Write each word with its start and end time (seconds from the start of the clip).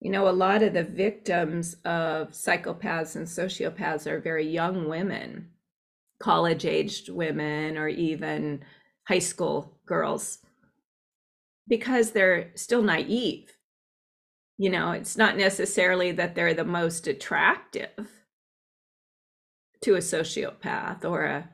You 0.00 0.10
know, 0.10 0.28
a 0.28 0.30
lot 0.30 0.62
of 0.62 0.74
the 0.74 0.84
victims 0.84 1.74
of 1.84 2.30
psychopaths 2.30 3.16
and 3.16 3.26
sociopaths 3.26 4.06
are 4.06 4.20
very 4.20 4.46
young 4.46 4.88
women, 4.88 5.50
college 6.20 6.64
aged 6.64 7.08
women, 7.08 7.78
or 7.78 7.88
even 7.88 8.64
high 9.08 9.20
school 9.20 9.78
girls, 9.86 10.38
because 11.66 12.10
they're 12.10 12.50
still 12.54 12.82
naive. 12.82 13.56
You 14.58 14.70
know, 14.70 14.92
it's 14.92 15.16
not 15.16 15.36
necessarily 15.36 16.12
that 16.12 16.34
they're 16.34 16.54
the 16.54 16.64
most 16.64 17.06
attractive 17.06 18.10
to 19.82 19.94
a 19.94 19.98
sociopath 19.98 21.04
or 21.04 21.24
a 21.24 21.50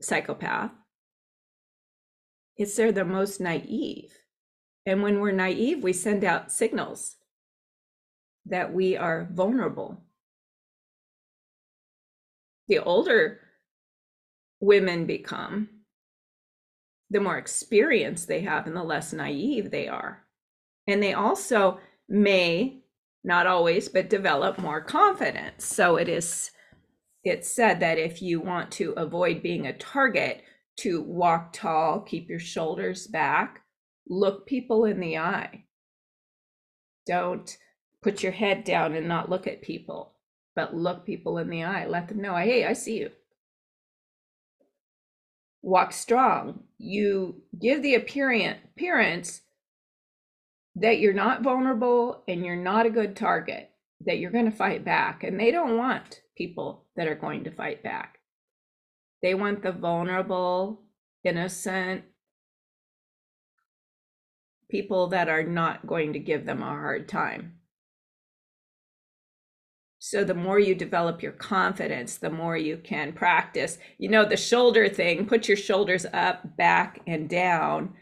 psychopath. 0.00 0.70
It's 2.56 2.74
they're 2.76 2.92
the 2.92 3.04
most 3.04 3.40
naive. 3.40 4.12
And 4.86 5.02
when 5.02 5.20
we're 5.20 5.32
naive, 5.32 5.82
we 5.82 5.92
send 5.92 6.24
out 6.24 6.52
signals 6.52 7.16
that 8.46 8.72
we 8.72 8.96
are 8.96 9.28
vulnerable. 9.32 10.00
The 12.68 12.78
older 12.78 13.40
women 14.60 15.06
become, 15.06 15.68
the 17.10 17.20
more 17.20 17.36
experience 17.36 18.24
they 18.24 18.40
have 18.42 18.66
and 18.66 18.76
the 18.76 18.82
less 18.82 19.12
naive 19.12 19.70
they 19.70 19.88
are. 19.88 20.24
And 20.86 21.02
they 21.02 21.12
also 21.12 21.80
may, 22.08 22.82
not 23.24 23.48
always, 23.48 23.88
but 23.88 24.08
develop 24.08 24.58
more 24.58 24.80
confidence. 24.80 25.64
So 25.64 25.96
it 25.96 26.08
is 26.08 26.52
it's 27.24 27.50
said 27.50 27.80
that 27.80 27.98
if 27.98 28.22
you 28.22 28.40
want 28.40 28.70
to 28.72 28.92
avoid 28.92 29.42
being 29.42 29.66
a 29.66 29.76
target, 29.76 30.44
to 30.76 31.02
walk 31.02 31.52
tall, 31.52 32.00
keep 32.00 32.28
your 32.28 32.38
shoulders 32.38 33.08
back, 33.08 33.62
look 34.08 34.46
people 34.46 34.84
in 34.84 35.00
the 35.00 35.18
eye. 35.18 35.64
Don't 37.06 37.56
put 38.02 38.22
your 38.22 38.32
head 38.32 38.64
down 38.64 38.94
and 38.94 39.08
not 39.08 39.30
look 39.30 39.46
at 39.46 39.62
people, 39.62 40.12
but 40.54 40.74
look 40.74 41.04
people 41.04 41.38
in 41.38 41.48
the 41.48 41.64
eye. 41.64 41.86
Let 41.86 42.08
them 42.08 42.20
know, 42.20 42.36
hey, 42.36 42.64
I 42.64 42.72
see 42.72 43.00
you. 43.00 43.10
Walk 45.62 45.92
strong. 45.92 46.64
You 46.78 47.42
give 47.60 47.82
the 47.82 47.94
appearance 47.94 49.40
that 50.76 50.98
you're 50.98 51.12
not 51.12 51.42
vulnerable 51.42 52.22
and 52.28 52.44
you're 52.44 52.54
not 52.54 52.86
a 52.86 52.90
good 52.90 53.16
target, 53.16 53.70
that 54.04 54.18
you're 54.18 54.30
going 54.30 54.50
to 54.50 54.56
fight 54.56 54.84
back. 54.84 55.24
And 55.24 55.40
they 55.40 55.50
don't 55.50 55.76
want 55.76 56.20
people 56.36 56.84
that 56.96 57.08
are 57.08 57.14
going 57.14 57.44
to 57.44 57.50
fight 57.50 57.82
back. 57.82 58.18
They 59.22 59.34
want 59.34 59.62
the 59.62 59.72
vulnerable, 59.72 60.82
innocent 61.24 62.04
people 64.70 65.08
that 65.08 65.28
are 65.28 65.42
not 65.42 65.86
going 65.86 66.12
to 66.12 66.18
give 66.18 66.44
them 66.46 66.62
a 66.62 66.66
hard 66.66 67.08
time. 67.08 67.54
So, 69.98 70.22
the 70.22 70.34
more 70.34 70.58
you 70.58 70.74
develop 70.74 71.22
your 71.22 71.32
confidence, 71.32 72.18
the 72.18 72.30
more 72.30 72.56
you 72.56 72.76
can 72.76 73.12
practice. 73.12 73.78
You 73.98 74.08
know, 74.08 74.24
the 74.24 74.36
shoulder 74.36 74.88
thing, 74.88 75.26
put 75.26 75.48
your 75.48 75.56
shoulders 75.56 76.06
up, 76.12 76.56
back, 76.56 77.00
and 77.06 77.28
down. 77.28 77.94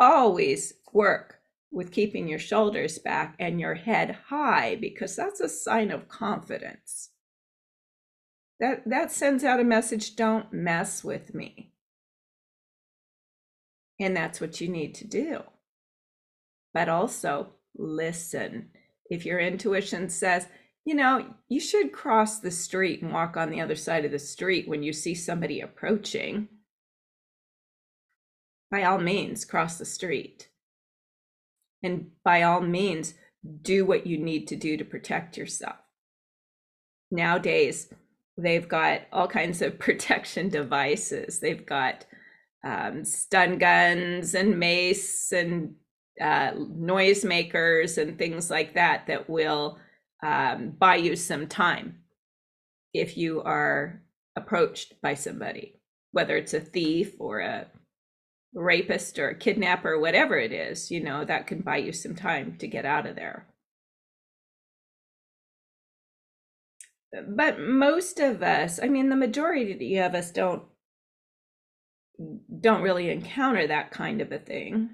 Always 0.00 0.72
work 0.92 1.42
with 1.72 1.90
keeping 1.90 2.28
your 2.28 2.38
shoulders 2.38 2.98
back 2.98 3.34
and 3.38 3.58
your 3.58 3.74
head 3.74 4.18
high 4.28 4.76
because 4.76 5.16
that's 5.16 5.40
a 5.40 5.48
sign 5.48 5.90
of 5.90 6.08
confidence 6.08 7.10
that 8.60 8.82
that 8.86 9.10
sends 9.10 9.42
out 9.42 9.58
a 9.58 9.64
message 9.64 10.14
don't 10.14 10.52
mess 10.52 11.02
with 11.02 11.34
me 11.34 11.72
and 13.98 14.16
that's 14.16 14.40
what 14.40 14.60
you 14.60 14.68
need 14.68 14.94
to 14.94 15.06
do 15.06 15.42
but 16.74 16.88
also 16.88 17.48
listen. 17.76 18.70
If 19.10 19.26
your 19.26 19.40
intuition 19.40 20.08
says 20.08 20.46
you 20.84 20.94
know 20.94 21.34
you 21.48 21.60
should 21.60 21.92
cross 21.92 22.40
the 22.40 22.50
street 22.50 23.02
and 23.02 23.12
walk 23.12 23.36
on 23.36 23.50
the 23.50 23.60
other 23.60 23.76
side 23.76 24.04
of 24.04 24.10
the 24.10 24.18
street 24.18 24.68
when 24.68 24.82
you 24.82 24.92
see 24.92 25.14
somebody 25.14 25.60
approaching 25.60 26.48
by 28.70 28.84
all 28.84 28.98
means 28.98 29.44
cross 29.44 29.78
the 29.78 29.84
street. 29.84 30.48
And 31.82 32.12
by 32.24 32.42
all 32.42 32.60
means 32.60 33.14
do 33.60 33.84
what 33.84 34.06
you 34.06 34.18
need 34.18 34.46
to 34.48 34.56
do 34.56 34.76
to 34.76 34.84
protect 34.84 35.36
yourself. 35.36 35.76
Nowadays 37.10 37.88
They've 38.36 38.66
got 38.66 39.02
all 39.12 39.28
kinds 39.28 39.62
of 39.62 39.78
protection 39.78 40.48
devices. 40.48 41.40
They've 41.40 41.64
got 41.64 42.04
um, 42.64 43.04
stun 43.04 43.58
guns 43.58 44.34
and 44.34 44.58
mace 44.58 45.32
and 45.32 45.74
uh, 46.20 46.52
noisemakers 46.52 48.00
and 48.00 48.18
things 48.18 48.50
like 48.50 48.74
that 48.74 49.06
that 49.06 49.28
will 49.28 49.78
um, 50.22 50.70
buy 50.78 50.96
you 50.96 51.16
some 51.16 51.46
time 51.46 51.98
if 52.94 53.16
you 53.16 53.42
are 53.42 54.02
approached 54.36 55.00
by 55.02 55.14
somebody, 55.14 55.80
whether 56.12 56.36
it's 56.36 56.54
a 56.54 56.60
thief 56.60 57.14
or 57.18 57.40
a 57.40 57.66
rapist 58.54 59.18
or 59.18 59.30
a 59.30 59.34
kidnapper, 59.34 59.98
whatever 59.98 60.38
it 60.38 60.52
is, 60.52 60.90
you 60.90 61.02
know, 61.02 61.24
that 61.24 61.46
can 61.46 61.60
buy 61.60 61.78
you 61.78 61.92
some 61.92 62.14
time 62.14 62.56
to 62.58 62.66
get 62.66 62.84
out 62.84 63.06
of 63.06 63.16
there. 63.16 63.46
but 67.28 67.60
most 67.60 68.18
of 68.20 68.42
us 68.42 68.80
i 68.82 68.88
mean 68.88 69.08
the 69.08 69.16
majority 69.16 69.98
of 69.98 70.14
us 70.14 70.30
don't 70.30 70.62
don't 72.60 72.82
really 72.82 73.10
encounter 73.10 73.66
that 73.66 73.90
kind 73.90 74.20
of 74.20 74.32
a 74.32 74.38
thing 74.38 74.90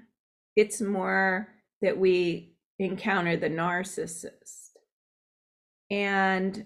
it's 0.55 0.81
more 0.81 1.49
that 1.81 1.97
we 1.97 2.55
encounter 2.77 3.37
the 3.37 3.49
narcissist. 3.49 4.69
And 5.89 6.65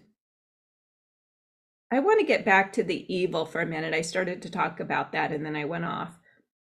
i 1.91 1.99
want 1.99 2.19
to 2.19 2.25
get 2.25 2.43
back 2.43 2.73
to 2.73 2.83
the 2.83 3.13
evil 3.13 3.45
for 3.45 3.61
a 3.61 3.65
minute. 3.65 3.93
I 3.93 4.01
started 4.01 4.41
to 4.41 4.49
talk 4.49 4.79
about 4.79 5.11
that 5.11 5.31
and 5.31 5.45
then 5.45 5.55
i 5.55 5.65
went 5.65 5.85
off 5.85 6.11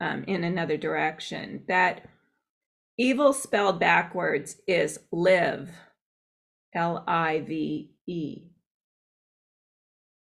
um, 0.01 0.25
in 0.25 0.45
another 0.45 0.77
direction. 0.77 1.63
That 1.69 2.09
evil 2.99 3.33
spelled 3.33 3.79
backwards 3.79 4.57
is 4.67 4.99
live 5.13 5.71
l-i-v-e 6.75 8.53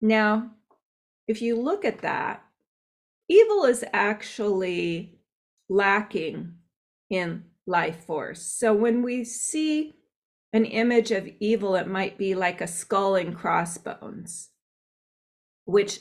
now, 0.02 0.52
if 1.28 1.42
you 1.44 1.56
look 1.62 1.86
at 1.86 2.02
that, 2.02 2.44
evil 3.30 3.66
is 3.66 3.86
actually 3.94 5.20
lacking 5.70 6.56
in 7.12 7.44
life 7.68 8.06
force. 8.06 8.42
So 8.42 8.74
when 8.74 9.04
we 9.04 9.24
see 9.24 9.98
an 10.54 10.66
image 10.66 11.12
of 11.12 11.30
evil, 11.40 11.76
it 11.76 11.88
might 11.88 12.18
be 12.18 12.34
like 12.34 12.62
a 12.62 12.68
skull 12.68 13.16
and 13.16 13.36
crossbones, 13.36 14.50
which 15.66 16.00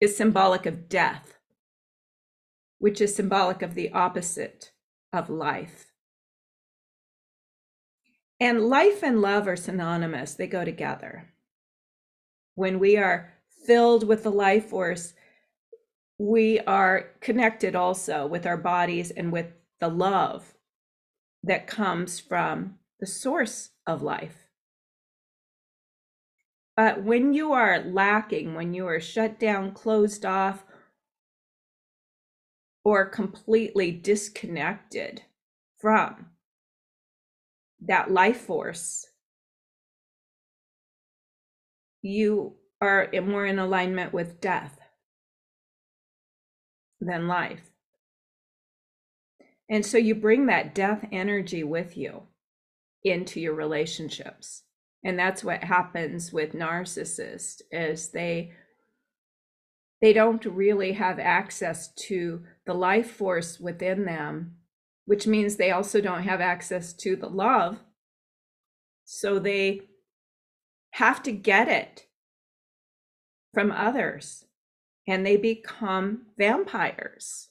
is 0.00 0.16
symbolic 0.16 0.64
of 0.64 0.88
death, 0.88 1.38
which 2.78 3.00
is 3.00 3.14
symbolic 3.14 3.62
of 3.62 3.74
the 3.74 3.90
opposite 3.92 4.72
of 5.12 5.28
life. 5.28 5.92
And 8.40 8.68
life 8.68 9.02
and 9.02 9.20
love 9.20 9.46
are 9.46 9.56
synonymous, 9.56 10.34
they 10.34 10.46
go 10.46 10.64
together. 10.64 11.34
When 12.54 12.78
we 12.78 12.96
are 12.96 13.32
filled 13.66 14.06
with 14.06 14.22
the 14.22 14.30
life 14.30 14.66
force, 14.66 15.14
we 16.18 16.60
are 16.60 17.10
connected 17.20 17.74
also 17.74 18.26
with 18.26 18.46
our 18.46 18.56
bodies 18.56 19.10
and 19.10 19.32
with 19.32 19.52
the 19.84 19.90
love 19.90 20.54
that 21.42 21.66
comes 21.66 22.18
from 22.18 22.76
the 23.00 23.06
source 23.06 23.68
of 23.86 24.00
life. 24.00 24.48
But 26.74 27.02
when 27.02 27.34
you 27.34 27.52
are 27.52 27.80
lacking, 27.80 28.54
when 28.54 28.72
you 28.72 28.86
are 28.86 28.98
shut 28.98 29.38
down, 29.38 29.72
closed 29.72 30.24
off, 30.24 30.64
or 32.82 33.04
completely 33.04 33.92
disconnected 33.92 35.20
from 35.76 36.30
that 37.84 38.10
life 38.10 38.40
force, 38.40 39.06
you 42.00 42.54
are 42.80 43.10
more 43.22 43.44
in 43.44 43.58
alignment 43.58 44.14
with 44.14 44.40
death 44.40 44.78
than 47.02 47.28
life. 47.28 47.73
And 49.68 49.84
so 49.84 49.98
you 49.98 50.14
bring 50.14 50.46
that 50.46 50.74
death 50.74 51.06
energy 51.10 51.64
with 51.64 51.96
you 51.96 52.24
into 53.02 53.40
your 53.40 53.54
relationships. 53.54 54.62
And 55.04 55.18
that's 55.18 55.44
what 55.44 55.64
happens 55.64 56.32
with 56.32 56.52
narcissists 56.52 57.60
is 57.70 58.10
they 58.10 58.52
they 60.00 60.12
don't 60.12 60.44
really 60.44 60.92
have 60.92 61.18
access 61.18 61.88
to 61.94 62.44
the 62.66 62.74
life 62.74 63.10
force 63.10 63.58
within 63.58 64.04
them, 64.04 64.56
which 65.06 65.26
means 65.26 65.56
they 65.56 65.70
also 65.70 66.00
don't 66.00 66.24
have 66.24 66.42
access 66.42 66.92
to 66.94 67.16
the 67.16 67.28
love. 67.28 67.78
So 69.06 69.38
they 69.38 69.82
have 70.92 71.22
to 71.22 71.32
get 71.32 71.68
it 71.68 72.06
from 73.54 73.70
others 73.70 74.44
and 75.06 75.24
they 75.24 75.36
become 75.36 76.26
vampires. 76.36 77.48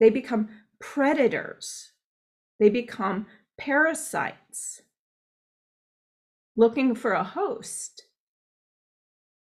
They 0.00 0.10
become 0.10 0.48
predators. 0.80 1.92
They 2.58 2.70
become 2.70 3.26
parasites 3.58 4.82
looking 6.56 6.94
for 6.94 7.12
a 7.12 7.24
host. 7.24 8.06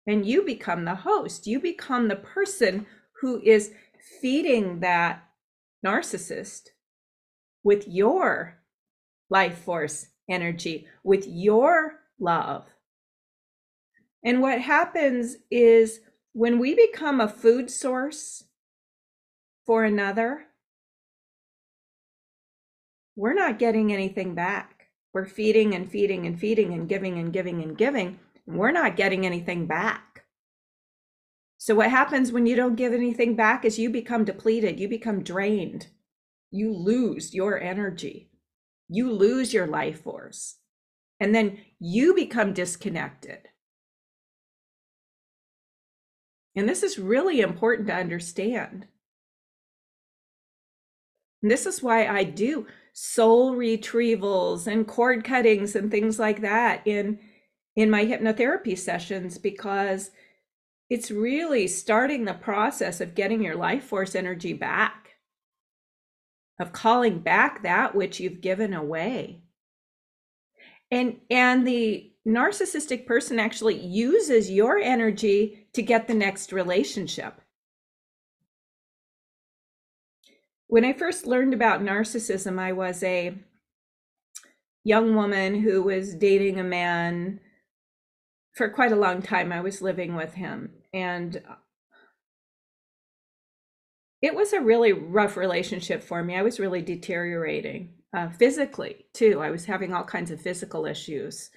And 0.07 0.25
you 0.25 0.43
become 0.43 0.85
the 0.85 0.95
host. 0.95 1.47
You 1.47 1.61
become 1.61 2.09
the 2.09 2.17
person 2.17 2.87
who 3.21 3.41
is 3.43 3.73
feeding 4.21 4.81
that 4.81 5.23
narcissist 5.85 6.69
with 7.63 7.89
your 7.89 8.59
life 9.31 9.59
force 9.59 10.07
energy, 10.29 10.87
with 11.03 11.27
your 11.27 12.01
love. 12.19 12.67
And 14.25 14.41
what 14.41 14.61
happens 14.61 15.37
is 15.51 16.01
when 16.33 16.59
we 16.59 16.75
become 16.75 17.21
a 17.21 17.29
food 17.29 17.71
source 17.71 18.45
for 19.67 19.85
another, 19.85 20.47
we're 23.17 23.35
not 23.35 23.59
getting 23.59 23.93
anything 23.93 24.35
back. 24.35 24.89
We're 25.13 25.27
feeding 25.27 25.75
and 25.75 25.91
feeding 25.91 26.27
and 26.27 26.39
feeding 26.39 26.73
and 26.73 26.89
giving 26.89 27.19
and 27.19 27.33
giving 27.33 27.63
and 27.63 27.77
giving. 27.77 28.19
And 28.47 28.57
we're 28.59 28.73
not 28.73 28.97
getting 28.97 29.27
anything 29.27 29.67
back. 29.67 30.25
So, 31.59 31.75
what 31.75 31.91
happens 31.91 32.31
when 32.31 32.47
you 32.47 32.55
don't 32.55 32.77
give 32.77 32.93
anything 32.93 33.35
back 33.35 33.65
is 33.65 33.79
you 33.79 33.89
become 33.89 34.25
depleted, 34.25 34.79
you 34.79 34.89
become 34.89 35.23
drained, 35.23 35.89
you 36.51 36.73
lose 36.73 37.35
your 37.35 37.59
energy, 37.59 38.31
you 38.89 39.11
lose 39.11 39.55
your 39.55 39.67
life 39.67 40.03
force, 40.03 40.59
and 41.19 41.35
then 41.35 41.59
you 41.81 42.15
become 42.15 42.53
disconnected. 42.53 43.49
And 46.55 46.69
this 46.69 46.83
is 46.83 46.99
really 46.99 47.41
important 47.41 47.89
to 47.89 47.95
understand. 47.95 48.87
And 51.47 51.51
this 51.53 51.65
is 51.65 51.81
why 51.81 52.09
I 52.09 52.25
do 52.25 52.67
soul 52.93 53.55
retrievals 53.55 54.67
and 54.67 54.85
cord 54.85 55.23
cuttings 55.23 55.77
and 55.77 55.93
things 55.93 56.19
like 56.19 56.41
that 56.41 56.85
in 56.85 57.21
in 57.77 57.89
my 57.89 58.05
hypnotherapy 58.05 58.77
sessions 58.77 59.39
because 59.39 60.11
it's 60.91 61.09
really 61.09 61.69
starting 61.69 62.25
the 62.25 62.35
process 62.35 63.01
of 63.01 63.15
getting 63.15 63.45
your 63.45 63.55
life 63.55 63.85
force 63.85 64.17
energy 64.17 64.55
back. 64.55 65.11
Of 66.59 66.73
calling 66.73 67.21
back 67.21 67.63
that 67.63 67.95
which 67.95 68.19
you've 68.19 68.41
given 68.41 68.75
away. 68.75 69.43
And 70.91 71.21
and 71.31 71.65
the 71.65 72.11
narcissistic 72.27 73.07
person 73.07 73.39
actually 73.39 73.79
uses 73.79 74.51
your 74.51 74.79
energy 74.79 75.69
to 75.75 75.83
get 75.83 76.09
the 76.09 76.15
next 76.15 76.53
relationship 76.53 77.41
when 80.69 80.85
I 80.85 80.93
first 80.93 81.27
learned 81.27 81.55
about 81.55 81.83
narcissism, 81.83 82.59
I 82.59 82.73
was 82.73 83.03
a 83.03 83.35
young 84.85 85.15
woman 85.15 85.63
who 85.63 85.83
was 85.83 86.15
dating 86.15 86.59
a 86.59 86.65
man 86.65 87.41
for 88.55 88.69
quite 88.69 88.93
a 88.93 88.97
long 88.97 89.23
time. 89.23 89.53
I 89.53 89.61
was 89.61 89.83
living 89.83 90.15
with 90.15 90.35
him. 90.35 90.71
And 90.93 91.43
it 94.23 94.35
was 94.35 94.53
a 94.53 94.61
really 94.61 94.93
rough 94.93 95.37
relationship 95.37 96.03
for 96.03 96.23
me. 96.23 96.37
I 96.37 96.43
was 96.43 96.59
really 96.59 96.83
deteriorating 96.83 97.95
uh, 98.17 98.31
physically, 98.31 99.07
too. 99.13 99.41
I 99.43 99.51
was 99.51 99.67
having 99.67 99.93
all 99.93 100.05
kinds 100.05 100.31
of 100.31 100.41
physical 100.41 100.87
issues 100.87 101.51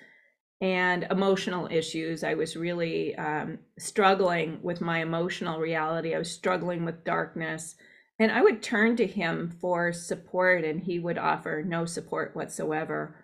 and 0.62 1.08
emotional 1.10 1.68
issues. 1.72 2.24
I 2.24 2.34
was 2.34 2.58
really 2.58 3.16
um, 3.16 3.60
struggling 3.80 4.60
with 4.62 4.82
my 4.82 5.02
emotional 5.02 5.60
reality. 5.60 6.14
I 6.14 6.20
was 6.20 6.30
struggling 6.30 6.84
with 6.84 7.06
darkness 7.06 7.76
and 8.20 8.32
I 8.32 8.42
would 8.42 8.62
turn 8.62 8.98
to 8.98 9.08
him 9.08 9.50
for 9.62 9.94
support, 9.94 10.66
and 10.66 10.82
he 10.82 11.00
would 11.00 11.18
offer 11.18 11.64
no 11.66 11.86
support 11.86 12.36
whatsoever. 12.36 13.16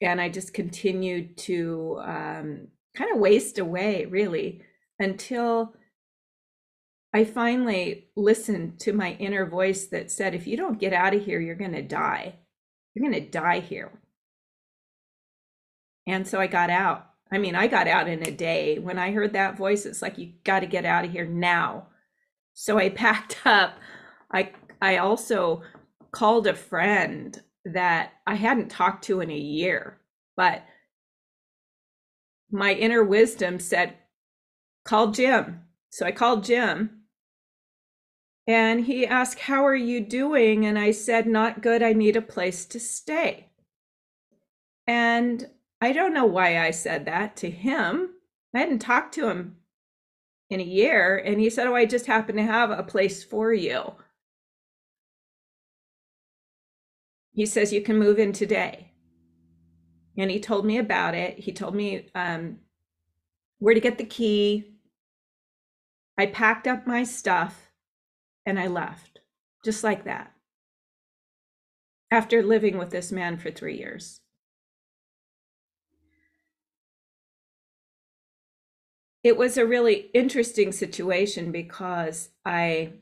And 0.00 0.20
I 0.20 0.28
just 0.28 0.54
continued 0.54 1.36
to 1.38 2.00
um, 2.00 2.68
kind 2.96 3.12
of 3.12 3.18
waste 3.18 3.58
away, 3.58 4.04
really, 4.04 4.62
until 5.00 5.74
I 7.12 7.24
finally 7.24 8.08
listened 8.16 8.78
to 8.80 8.92
my 8.92 9.12
inner 9.20 9.46
voice 9.46 9.86
that 9.86 10.10
said, 10.10 10.34
if 10.34 10.46
you 10.46 10.56
don't 10.56 10.80
get 10.80 10.92
out 10.92 11.14
of 11.14 11.24
here, 11.24 11.40
you're 11.40 11.54
going 11.56 11.72
to 11.72 11.82
die. 11.82 12.36
You're 12.94 13.08
going 13.08 13.20
to 13.20 13.30
die 13.30 13.60
here. 13.60 13.92
And 16.06 16.26
so 16.26 16.40
I 16.40 16.46
got 16.46 16.70
out. 16.70 17.06
I 17.32 17.38
mean, 17.38 17.54
I 17.56 17.66
got 17.66 17.88
out 17.88 18.08
in 18.08 18.22
a 18.22 18.30
day. 18.30 18.78
When 18.78 18.98
I 18.98 19.10
heard 19.10 19.32
that 19.32 19.56
voice, 19.56 19.86
it's 19.86 20.02
like, 20.02 20.18
you 20.18 20.34
got 20.44 20.60
to 20.60 20.66
get 20.66 20.84
out 20.84 21.04
of 21.04 21.10
here 21.10 21.26
now. 21.26 21.88
So 22.52 22.78
I 22.78 22.88
packed 22.90 23.38
up 23.44 23.78
I 24.34 24.52
I 24.82 24.98
also 24.98 25.62
called 26.12 26.46
a 26.46 26.54
friend 26.54 27.40
that 27.64 28.12
I 28.26 28.34
hadn't 28.34 28.68
talked 28.70 29.04
to 29.04 29.20
in 29.20 29.30
a 29.30 29.36
year, 29.36 29.98
but 30.36 30.64
my 32.50 32.72
inner 32.74 33.02
wisdom 33.02 33.58
said, 33.58 33.94
call 34.84 35.10
Jim. 35.10 35.62
So 35.90 36.04
I 36.06 36.12
called 36.12 36.44
Jim 36.44 37.04
and 38.46 38.84
he 38.84 39.06
asked, 39.06 39.40
How 39.40 39.64
are 39.64 39.74
you 39.74 40.00
doing? 40.00 40.66
And 40.66 40.78
I 40.78 40.90
said, 40.90 41.26
Not 41.26 41.62
good. 41.62 41.82
I 41.82 41.92
need 41.92 42.16
a 42.16 42.22
place 42.22 42.64
to 42.66 42.80
stay. 42.80 43.48
And 44.86 45.48
I 45.80 45.92
don't 45.92 46.14
know 46.14 46.26
why 46.26 46.58
I 46.58 46.70
said 46.70 47.06
that 47.06 47.36
to 47.36 47.50
him. 47.50 48.10
I 48.54 48.60
hadn't 48.60 48.80
talked 48.80 49.14
to 49.14 49.28
him 49.28 49.56
in 50.50 50.60
a 50.60 50.64
year. 50.64 51.16
And 51.16 51.40
he 51.40 51.48
said, 51.48 51.66
Oh, 51.66 51.74
I 51.74 51.86
just 51.86 52.06
happen 52.06 52.36
to 52.36 52.42
have 52.42 52.70
a 52.70 52.82
place 52.82 53.24
for 53.24 53.52
you. 53.52 53.94
He 57.34 57.46
says 57.46 57.72
you 57.72 57.82
can 57.82 57.98
move 57.98 58.18
in 58.18 58.32
today. 58.32 58.92
And 60.16 60.30
he 60.30 60.38
told 60.38 60.64
me 60.64 60.78
about 60.78 61.14
it. 61.14 61.40
He 61.40 61.52
told 61.52 61.74
me 61.74 62.08
um, 62.14 62.58
where 63.58 63.74
to 63.74 63.80
get 63.80 63.98
the 63.98 64.04
key. 64.04 64.76
I 66.16 66.26
packed 66.26 66.68
up 66.68 66.86
my 66.86 67.02
stuff 67.02 67.72
and 68.46 68.58
i 68.58 68.68
left 68.68 69.20
just 69.64 69.82
like 69.82 70.04
that. 70.04 70.32
After 72.10 72.42
living 72.42 72.78
with 72.78 72.90
this 72.90 73.10
man 73.10 73.38
for 73.38 73.50
three 73.50 73.76
years. 73.78 74.20
It 79.24 79.36
was 79.36 79.56
a 79.56 79.66
really 79.66 80.10
interesting 80.14 80.70
situation 80.70 81.50
because 81.50 82.28
i 82.44 82.92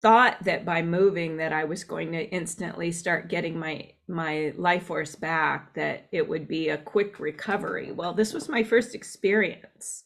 thought 0.00 0.44
that 0.44 0.64
by 0.64 0.82
moving 0.82 1.38
that 1.38 1.52
I 1.52 1.64
was 1.64 1.84
going 1.84 2.12
to 2.12 2.30
instantly 2.30 2.92
start 2.92 3.28
getting 3.28 3.58
my 3.58 3.90
my 4.06 4.52
life 4.56 4.84
force 4.84 5.14
back 5.14 5.74
that 5.74 6.08
it 6.12 6.26
would 6.26 6.48
be 6.48 6.68
a 6.68 6.78
quick 6.78 7.20
recovery. 7.20 7.92
Well, 7.92 8.14
this 8.14 8.32
was 8.32 8.48
my 8.48 8.62
first 8.62 8.94
experience 8.94 10.04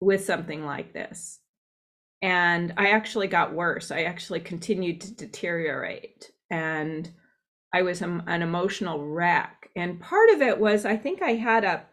with 0.00 0.24
something 0.24 0.64
like 0.64 0.92
this. 0.92 1.40
And 2.22 2.74
I 2.76 2.90
actually 2.90 3.26
got 3.26 3.54
worse. 3.54 3.90
I 3.90 4.02
actually 4.02 4.40
continued 4.40 5.00
to 5.00 5.14
deteriorate 5.14 6.30
and 6.50 7.10
I 7.72 7.82
was 7.82 8.02
an, 8.02 8.22
emotional 8.28 9.06
wreck. 9.06 9.70
And 9.76 10.00
part 10.00 10.30
of 10.30 10.42
it 10.42 10.58
was 10.58 10.84
I 10.84 10.96
think 10.96 11.22
I 11.22 11.32
had 11.32 11.64
a 11.64 11.84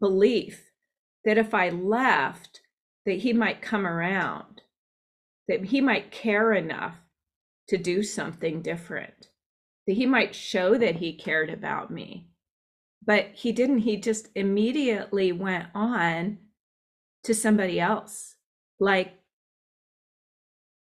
belief 0.00 0.70
that 1.24 1.38
if 1.38 1.52
I 1.52 1.68
left 1.68 2.60
that 3.04 3.18
he 3.18 3.32
might 3.32 3.62
come 3.62 3.86
around 3.86 4.62
that 5.50 5.64
he 5.64 5.80
might 5.80 6.12
care 6.12 6.52
enough 6.52 6.94
to 7.66 7.76
do 7.76 8.04
something 8.04 8.62
different, 8.62 9.30
that 9.84 9.94
he 9.94 10.06
might 10.06 10.32
show 10.32 10.78
that 10.78 10.96
he 10.96 11.12
cared 11.12 11.50
about 11.50 11.90
me. 11.90 12.28
But 13.04 13.30
he 13.34 13.50
didn't. 13.50 13.78
He 13.78 13.96
just 13.96 14.28
immediately 14.36 15.32
went 15.32 15.66
on 15.74 16.38
to 17.24 17.34
somebody 17.34 17.80
else. 17.80 18.36
Like, 18.78 19.14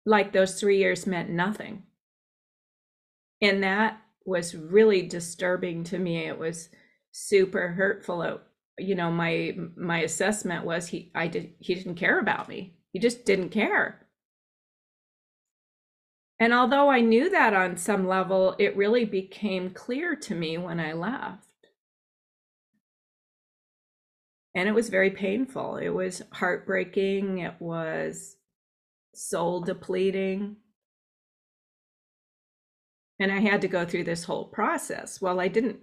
like 0.03 0.33
those 0.33 0.59
three 0.59 0.79
years 0.79 1.05
meant 1.05 1.29
nothing. 1.29 1.83
And 3.43 3.63
that 3.63 4.01
was 4.25 4.55
really 4.55 5.03
disturbing 5.03 5.83
to 5.85 5.99
me. 5.99 6.25
It 6.25 6.39
was 6.39 6.69
super 7.11 7.67
hurtful. 7.67 8.23
It, 8.23 8.41
you 8.79 8.95
know, 8.95 9.11
my 9.11 9.55
my 9.77 9.99
assessment 9.99 10.65
was 10.65 10.87
he 10.87 11.11
I 11.13 11.27
did 11.27 11.53
he 11.59 11.75
didn't 11.75 11.95
care 11.95 12.19
about 12.19 12.49
me. 12.49 12.77
He 12.93 12.99
just 12.99 13.25
didn't 13.25 13.49
care. 13.49 14.04
And 16.39 16.53
although 16.53 16.89
I 16.89 16.99
knew 16.99 17.29
that 17.29 17.53
on 17.53 17.77
some 17.77 18.07
level, 18.07 18.55
it 18.59 18.75
really 18.75 19.05
became 19.05 19.69
clear 19.69 20.15
to 20.17 20.35
me 20.35 20.57
when 20.57 20.79
I 20.79 20.93
left. 20.93 21.47
And 24.53 24.67
it 24.67 24.73
was 24.73 24.89
very 24.89 25.11
painful. 25.11 25.77
It 25.77 25.89
was 25.89 26.21
heartbreaking. 26.31 27.39
It 27.39 27.55
was 27.59 28.37
soul 29.13 29.61
depleting. 29.61 30.57
And 33.19 33.31
I 33.31 33.39
had 33.39 33.61
to 33.61 33.67
go 33.69 33.85
through 33.85 34.03
this 34.03 34.25
whole 34.25 34.45
process. 34.45 35.21
Well, 35.21 35.39
I 35.39 35.47
didn't 35.47 35.79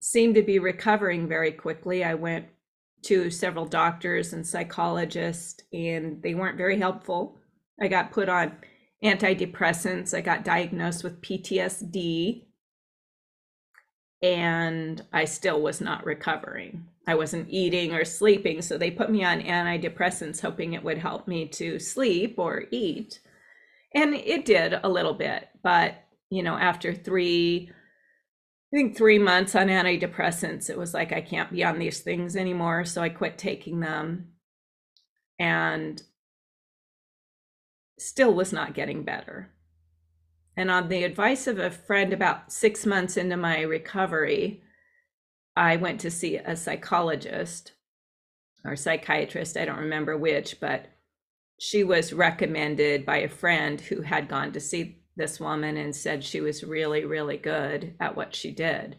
seem 0.00 0.34
to 0.34 0.42
be 0.42 0.58
recovering 0.58 1.26
very 1.26 1.52
quickly. 1.52 2.04
I 2.04 2.14
went 2.14 2.46
to 3.04 3.30
several 3.30 3.66
doctors 3.66 4.32
and 4.32 4.46
psychologists, 4.46 5.62
and 5.72 6.22
they 6.22 6.34
weren't 6.34 6.58
very 6.58 6.78
helpful. 6.78 7.38
I 7.80 7.88
got 7.88 8.12
put 8.12 8.28
on 8.28 8.56
antidepressants. 9.02 10.14
I 10.14 10.20
got 10.20 10.44
diagnosed 10.44 11.02
with 11.02 11.20
PTSD 11.20 12.46
and 14.22 15.04
I 15.12 15.24
still 15.24 15.60
was 15.60 15.80
not 15.80 16.06
recovering. 16.06 16.86
I 17.06 17.16
wasn't 17.16 17.50
eating 17.50 17.92
or 17.92 18.04
sleeping, 18.04 18.62
so 18.62 18.78
they 18.78 18.92
put 18.92 19.10
me 19.10 19.24
on 19.24 19.40
antidepressants 19.40 20.40
hoping 20.40 20.72
it 20.72 20.84
would 20.84 20.98
help 20.98 21.26
me 21.26 21.48
to 21.48 21.80
sleep 21.80 22.36
or 22.38 22.64
eat. 22.70 23.18
And 23.94 24.14
it 24.14 24.44
did 24.44 24.74
a 24.82 24.88
little 24.88 25.14
bit, 25.14 25.48
but 25.62 25.96
you 26.30 26.42
know, 26.42 26.56
after 26.56 26.94
3 26.94 27.70
I 28.72 28.76
think 28.76 28.96
3 28.96 29.18
months 29.18 29.54
on 29.54 29.66
antidepressants, 29.66 30.70
it 30.70 30.78
was 30.78 30.94
like 30.94 31.12
I 31.12 31.20
can't 31.20 31.52
be 31.52 31.62
on 31.62 31.78
these 31.78 32.00
things 32.00 32.36
anymore, 32.36 32.86
so 32.86 33.02
I 33.02 33.10
quit 33.10 33.36
taking 33.36 33.80
them. 33.80 34.28
And 35.38 36.00
still 38.02 38.34
was 38.34 38.52
not 38.52 38.74
getting 38.74 39.02
better. 39.02 39.50
And 40.56 40.70
on 40.70 40.88
the 40.88 41.04
advice 41.04 41.46
of 41.46 41.58
a 41.58 41.70
friend, 41.70 42.12
about 42.12 42.52
six 42.52 42.84
months 42.84 43.16
into 43.16 43.36
my 43.36 43.62
recovery, 43.62 44.62
I 45.56 45.76
went 45.76 46.00
to 46.00 46.10
see 46.10 46.36
a 46.36 46.56
psychologist 46.56 47.72
or 48.64 48.76
psychiatrist, 48.76 49.56
I 49.56 49.64
don't 49.64 49.78
remember 49.78 50.16
which, 50.16 50.60
but 50.60 50.86
she 51.58 51.84
was 51.84 52.12
recommended 52.12 53.04
by 53.04 53.18
a 53.18 53.28
friend 53.28 53.80
who 53.80 54.02
had 54.02 54.28
gone 54.28 54.52
to 54.52 54.60
see 54.60 55.02
this 55.16 55.40
woman 55.40 55.76
and 55.76 55.94
said 55.94 56.24
she 56.24 56.40
was 56.40 56.64
really, 56.64 57.04
really 57.04 57.36
good 57.36 57.94
at 58.00 58.16
what 58.16 58.34
she 58.34 58.50
did. 58.50 58.96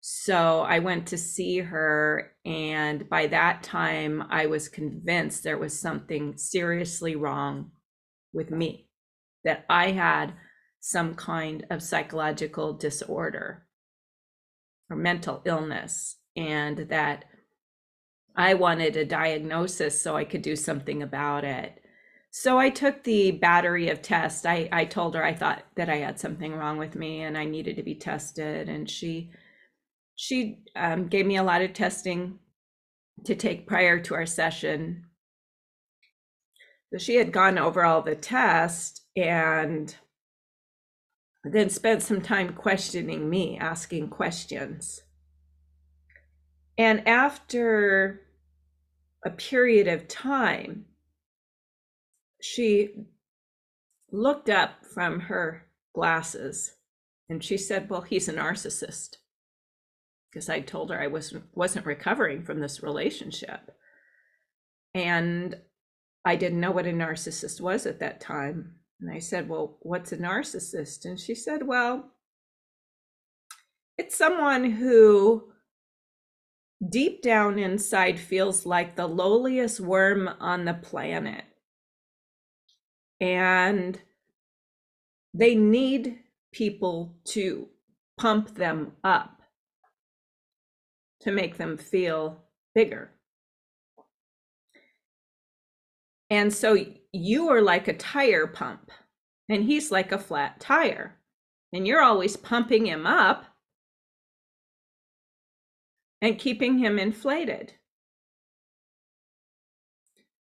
So 0.00 0.60
I 0.60 0.80
went 0.80 1.06
to 1.08 1.18
see 1.18 1.60
her, 1.60 2.32
and 2.44 3.08
by 3.08 3.26
that 3.28 3.62
time, 3.62 4.24
I 4.28 4.46
was 4.46 4.68
convinced 4.68 5.42
there 5.42 5.56
was 5.56 5.78
something 5.78 6.36
seriously 6.36 7.16
wrong 7.16 7.70
with 8.34 8.50
me, 8.50 8.88
that 9.44 9.64
I 9.70 9.92
had 9.92 10.34
some 10.80 11.14
kind 11.14 11.66
of 11.70 11.82
psychological 11.82 12.74
disorder 12.74 13.66
or 14.90 14.96
mental 14.96 15.40
illness, 15.46 16.16
and 16.36 16.78
that 16.90 17.24
I 18.36 18.54
wanted 18.54 18.96
a 18.96 19.04
diagnosis 19.04 20.02
so 20.02 20.16
I 20.16 20.24
could 20.24 20.42
do 20.42 20.56
something 20.56 21.02
about 21.02 21.44
it. 21.44 21.80
So 22.30 22.58
I 22.58 22.68
took 22.68 23.04
the 23.04 23.30
battery 23.30 23.90
of 23.90 24.02
tests. 24.02 24.44
I, 24.44 24.68
I 24.72 24.86
told 24.86 25.14
her 25.14 25.24
I 25.24 25.34
thought 25.34 25.62
that 25.76 25.88
I 25.88 25.98
had 25.98 26.18
something 26.18 26.52
wrong 26.52 26.78
with 26.78 26.96
me 26.96 27.22
and 27.22 27.38
I 27.38 27.44
needed 27.44 27.76
to 27.76 27.84
be 27.84 27.94
tested. 27.94 28.68
And 28.68 28.90
she 28.90 29.30
she 30.16 30.64
um, 30.76 31.06
gave 31.06 31.26
me 31.26 31.36
a 31.36 31.44
lot 31.44 31.62
of 31.62 31.72
testing 31.72 32.38
to 33.24 33.36
take 33.36 33.68
prior 33.68 34.00
to 34.00 34.14
our 34.14 34.26
session. 34.26 35.06
So 36.94 36.98
she 36.98 37.16
had 37.16 37.32
gone 37.32 37.58
over 37.58 37.84
all 37.84 38.02
the 38.02 38.14
tests 38.14 39.00
and 39.16 39.92
then 41.42 41.68
spent 41.68 42.02
some 42.02 42.20
time 42.20 42.52
questioning 42.52 43.28
me, 43.28 43.58
asking 43.58 44.10
questions. 44.10 45.02
And 46.78 47.08
after 47.08 48.20
a 49.26 49.30
period 49.30 49.88
of 49.88 50.06
time, 50.06 50.84
she 52.40 52.90
looked 54.12 54.48
up 54.48 54.86
from 54.86 55.18
her 55.18 55.66
glasses 55.96 56.74
and 57.28 57.42
she 57.42 57.56
said, 57.56 57.90
Well, 57.90 58.02
he's 58.02 58.28
a 58.28 58.34
narcissist. 58.34 59.16
Because 60.30 60.48
I 60.48 60.60
told 60.60 60.90
her 60.90 61.02
I 61.02 61.08
wasn't 61.08 61.46
wasn't 61.54 61.86
recovering 61.86 62.44
from 62.44 62.60
this 62.60 62.84
relationship. 62.84 63.72
And 64.94 65.56
I 66.24 66.36
didn't 66.36 66.60
know 66.60 66.70
what 66.70 66.86
a 66.86 66.90
narcissist 66.92 67.60
was 67.60 67.86
at 67.86 68.00
that 68.00 68.20
time. 68.20 68.76
And 69.00 69.10
I 69.10 69.18
said, 69.18 69.48
Well, 69.48 69.78
what's 69.80 70.12
a 70.12 70.16
narcissist? 70.16 71.04
And 71.04 71.18
she 71.20 71.34
said, 71.34 71.66
Well, 71.66 72.10
it's 73.98 74.16
someone 74.16 74.64
who 74.70 75.52
deep 76.88 77.22
down 77.22 77.58
inside 77.58 78.18
feels 78.18 78.66
like 78.66 78.96
the 78.96 79.06
lowliest 79.06 79.80
worm 79.80 80.28
on 80.40 80.64
the 80.64 80.74
planet. 80.74 81.44
And 83.20 84.00
they 85.32 85.54
need 85.54 86.20
people 86.52 87.16
to 87.24 87.68
pump 88.16 88.54
them 88.54 88.92
up 89.02 89.42
to 91.20 91.32
make 91.32 91.56
them 91.56 91.76
feel 91.76 92.44
bigger. 92.74 93.13
And 96.30 96.52
so 96.52 96.76
you 97.12 97.48
are 97.50 97.62
like 97.62 97.88
a 97.88 97.96
tire 97.96 98.46
pump, 98.46 98.90
and 99.48 99.64
he's 99.64 99.90
like 99.90 100.12
a 100.12 100.18
flat 100.18 100.60
tire. 100.60 101.16
And 101.72 101.86
you're 101.86 102.02
always 102.02 102.36
pumping 102.36 102.86
him 102.86 103.06
up 103.06 103.44
and 106.22 106.38
keeping 106.38 106.78
him 106.78 106.98
inflated. 106.98 107.74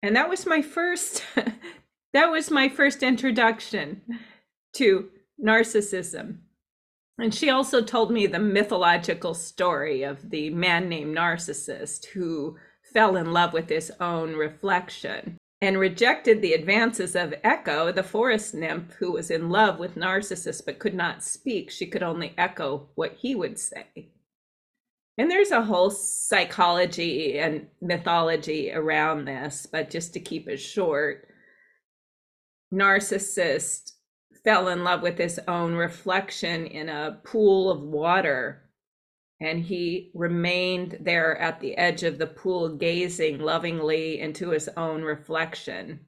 And 0.02 0.16
that 0.16 0.30
was 0.30 0.46
my 0.46 0.62
first 0.62 1.24
that 2.14 2.28
was 2.32 2.52
my 2.52 2.70
first 2.70 3.04
introduction 3.04 4.02
to 4.74 5.10
narcissism. 5.44 6.38
And 7.18 7.34
she 7.34 7.50
also 7.50 7.82
told 7.82 8.12
me 8.12 8.28
the 8.28 8.40
mythological 8.40 9.34
story 9.34 10.04
of 10.04 10.30
the 10.30 10.50
man 10.50 10.90
named 10.90 11.14
Narcissus 11.14 12.04
who 12.06 12.58
fell 12.94 13.16
in 13.16 13.32
love 13.32 13.54
with 13.54 13.70
his 13.70 13.92
own 14.00 14.34
reflection 14.34 15.38
and 15.64 15.80
rejected 15.80 16.42
the 16.42 16.52
advances 16.52 17.16
of 17.16 17.34
Echo, 17.42 17.90
the 17.90 18.04
forest 18.04 18.54
nymph 18.54 18.92
who 19.00 19.14
was 19.14 19.32
in 19.32 19.50
love 19.50 19.80
with 19.80 19.96
Narcissus 19.96 20.60
but 20.60 20.78
could 20.78 20.94
not 20.94 21.24
speak. 21.24 21.72
She 21.72 21.86
could 21.86 22.04
only 22.04 22.34
echo 22.38 22.90
what 22.96 23.14
he 23.14 23.34
would 23.34 23.58
say. 23.58 24.10
And 25.18 25.32
there's 25.32 25.52
a 25.52 25.64
whole 25.64 25.90
psychology 25.90 27.40
and 27.40 27.68
mythology 27.82 28.74
around 28.74 29.24
this, 29.24 29.66
but 29.66 29.90
just 29.90 30.12
to 30.16 30.20
keep 30.20 30.50
it 30.50 30.58
short, 30.58 31.30
Narcissus 32.70 33.94
fell 34.44 34.68
in 34.68 34.84
love 34.84 35.02
with 35.02 35.18
his 35.18 35.40
own 35.48 35.76
reflection 35.76 36.66
in 36.66 36.90
a 36.90 37.22
pool 37.24 37.72
of 37.72 37.80
water 37.80 38.63
and 39.44 39.62
he 39.62 40.10
remained 40.14 40.98
there 41.02 41.38
at 41.38 41.60
the 41.60 41.78
edge 41.78 42.04
of 42.04 42.18
the 42.18 42.28
pool, 42.28 42.70
gazing 42.78 43.40
lovingly 43.40 44.22
into 44.22 44.52
his 44.52 44.70
own 44.78 45.02
reflection. 45.02 46.00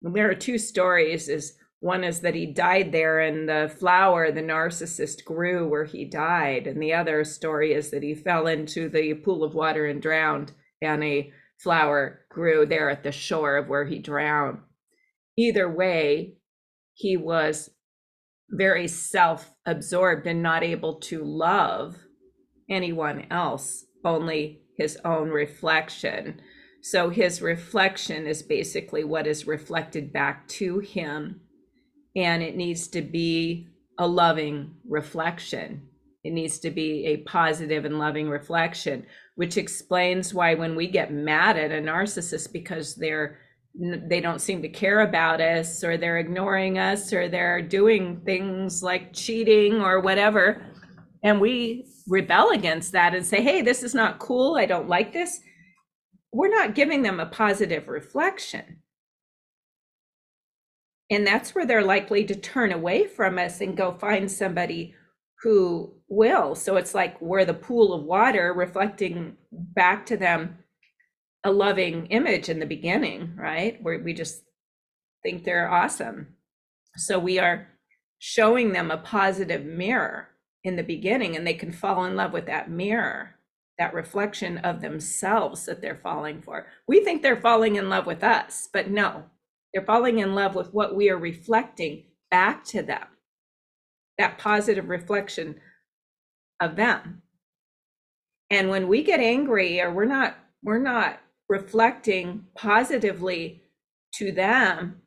There 0.00 0.30
are 0.30 0.34
two 0.34 0.58
stories. 0.58 1.28
Is 1.28 1.58
one 1.80 2.04
is 2.04 2.20
that 2.20 2.36
he 2.36 2.46
died 2.46 2.92
there, 2.92 3.18
and 3.18 3.48
the 3.48 3.72
flower, 3.78 4.30
the 4.30 4.42
narcissus, 4.42 5.20
grew 5.20 5.68
where 5.68 5.84
he 5.84 6.04
died, 6.04 6.68
and 6.68 6.80
the 6.80 6.94
other 6.94 7.24
story 7.24 7.72
is 7.72 7.90
that 7.90 8.04
he 8.04 8.14
fell 8.14 8.46
into 8.46 8.88
the 8.88 9.14
pool 9.14 9.42
of 9.42 9.54
water 9.54 9.86
and 9.86 10.00
drowned, 10.00 10.52
and 10.80 11.02
a 11.02 11.32
flower 11.58 12.20
grew 12.30 12.64
there 12.64 12.90
at 12.90 13.02
the 13.02 13.10
shore 13.12 13.56
of 13.56 13.68
where 13.68 13.86
he 13.86 13.98
drowned. 13.98 14.58
Either 15.36 15.68
way, 15.68 16.34
he 16.94 17.16
was 17.16 17.70
very 18.50 18.88
self-absorbed 18.88 20.26
and 20.26 20.42
not 20.42 20.62
able 20.62 21.00
to 21.00 21.22
love 21.24 21.96
anyone 22.68 23.26
else, 23.30 23.84
only 24.04 24.62
his 24.76 24.96
own 25.04 25.28
reflection. 25.30 26.40
So 26.80 27.10
his 27.10 27.42
reflection 27.42 28.26
is 28.26 28.42
basically 28.42 29.04
what 29.04 29.26
is 29.26 29.46
reflected 29.46 30.12
back 30.12 30.46
to 30.48 30.78
him. 30.78 31.40
And 32.16 32.42
it 32.42 32.56
needs 32.56 32.88
to 32.88 33.02
be 33.02 33.68
a 33.98 34.06
loving 34.06 34.74
reflection. 34.88 35.88
It 36.24 36.32
needs 36.32 36.58
to 36.60 36.70
be 36.70 37.06
a 37.06 37.18
positive 37.18 37.84
and 37.84 37.98
loving 37.98 38.28
reflection, 38.28 39.06
which 39.34 39.56
explains 39.56 40.32
why 40.32 40.54
when 40.54 40.76
we 40.76 40.86
get 40.86 41.12
mad 41.12 41.56
at 41.56 41.72
a 41.72 41.82
narcissist 41.82 42.52
because 42.52 42.94
they're 42.94 43.38
they 44.08 44.20
don't 44.20 44.40
seem 44.40 44.60
to 44.62 44.68
care 44.68 45.00
about 45.00 45.40
us 45.40 45.84
or 45.84 45.96
they're 45.96 46.18
ignoring 46.18 46.78
us 46.78 47.12
or 47.12 47.28
they're 47.28 47.62
doing 47.62 48.20
things 48.24 48.82
like 48.82 49.12
cheating 49.12 49.80
or 49.80 50.00
whatever 50.00 50.60
and 51.22 51.40
we 51.40 51.86
rebel 52.06 52.50
against 52.50 52.92
that 52.92 53.14
and 53.14 53.24
say, 53.24 53.42
hey, 53.42 53.62
this 53.62 53.82
is 53.82 53.94
not 53.94 54.18
cool. 54.18 54.56
I 54.56 54.66
don't 54.66 54.88
like 54.88 55.12
this. 55.12 55.40
We're 56.32 56.48
not 56.48 56.74
giving 56.74 57.02
them 57.02 57.20
a 57.20 57.26
positive 57.26 57.88
reflection. 57.88 58.82
And 61.10 61.26
that's 61.26 61.54
where 61.54 61.66
they're 61.66 61.84
likely 61.84 62.24
to 62.26 62.34
turn 62.34 62.70
away 62.72 63.06
from 63.06 63.38
us 63.38 63.60
and 63.60 63.76
go 63.76 63.92
find 63.92 64.30
somebody 64.30 64.94
who 65.42 65.94
will. 66.08 66.54
So 66.54 66.76
it's 66.76 66.94
like 66.94 67.20
we're 67.20 67.44
the 67.44 67.54
pool 67.54 67.94
of 67.94 68.04
water 68.04 68.52
reflecting 68.52 69.36
back 69.50 70.04
to 70.06 70.16
them 70.16 70.58
a 71.44 71.50
loving 71.50 72.06
image 72.06 72.48
in 72.48 72.58
the 72.58 72.66
beginning, 72.66 73.34
right? 73.36 73.82
Where 73.82 73.98
we 73.98 74.12
just 74.12 74.42
think 75.22 75.44
they're 75.44 75.70
awesome. 75.70 76.34
So 76.96 77.18
we 77.18 77.38
are 77.38 77.68
showing 78.18 78.72
them 78.72 78.90
a 78.90 78.98
positive 78.98 79.64
mirror 79.64 80.28
in 80.68 80.76
the 80.76 80.84
beginning 80.84 81.36
and 81.36 81.46
they 81.46 81.54
can 81.54 81.72
fall 81.72 82.04
in 82.04 82.16
love 82.16 82.32
with 82.32 82.46
that 82.46 82.70
mirror 82.70 83.34
that 83.78 83.94
reflection 83.94 84.58
of 84.58 84.80
themselves 84.80 85.66
that 85.66 85.80
they're 85.80 86.00
falling 86.02 86.42
for. 86.42 86.66
We 86.88 87.04
think 87.04 87.22
they're 87.22 87.40
falling 87.40 87.76
in 87.76 87.88
love 87.88 88.06
with 88.06 88.22
us 88.22 88.68
but 88.72 88.90
no 88.90 89.24
they're 89.74 89.84
falling 89.84 90.20
in 90.20 90.34
love 90.34 90.54
with 90.54 90.72
what 90.72 90.96
we 90.96 91.10
are 91.10 91.18
reflecting 91.18 92.04
back 92.30 92.64
to 92.66 92.82
them. 92.82 93.06
That 94.18 94.38
positive 94.38 94.88
reflection 94.88 95.60
of 96.60 96.76
them. 96.76 97.22
And 98.50 98.70
when 98.70 98.88
we 98.88 99.02
get 99.02 99.20
angry 99.20 99.80
or 99.80 99.92
we're 99.92 100.04
not 100.04 100.36
we're 100.62 100.78
not 100.78 101.20
reflecting 101.48 102.46
positively 102.54 103.62
to 104.14 104.32
them 104.32 105.02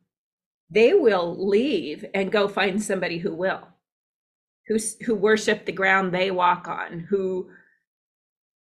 they 0.70 0.94
will 0.94 1.36
leave 1.48 2.04
and 2.14 2.32
go 2.32 2.48
find 2.48 2.82
somebody 2.82 3.18
who 3.18 3.34
will 3.34 3.68
who 4.68 4.78
who 5.04 5.14
worship 5.14 5.66
the 5.66 5.72
ground 5.72 6.12
they 6.12 6.30
walk 6.30 6.68
on 6.68 7.00
who 7.10 7.48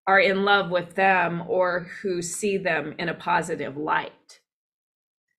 are 0.06 0.20
in 0.20 0.44
love 0.44 0.70
with 0.70 0.94
them 0.94 1.44
or 1.46 1.86
who 2.02 2.20
see 2.20 2.56
them 2.56 2.94
in 2.98 3.08
a 3.08 3.14
positive 3.14 3.76
light. 3.76 4.40